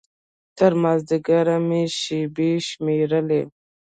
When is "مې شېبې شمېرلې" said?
1.67-3.41